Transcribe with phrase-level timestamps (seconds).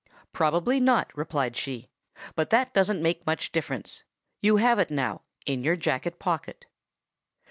[0.33, 1.91] "'Probably not,' replied she,
[2.33, 4.01] 'but that doesn't make much difference.
[4.41, 6.65] You have it now, in your jacket pocket.